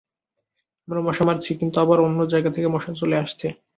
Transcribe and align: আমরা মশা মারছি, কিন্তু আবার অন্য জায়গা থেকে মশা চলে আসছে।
আমরা 0.87 0.99
মশা 1.01 1.23
মারছি, 1.23 1.51
কিন্তু 1.59 1.77
আবার 1.79 1.97
অন্য 1.99 2.19
জায়গা 2.25 2.49
থেকে 2.55 2.67
মশা 2.67 2.91
চলে 3.01 3.15
আসছে। 3.17 3.47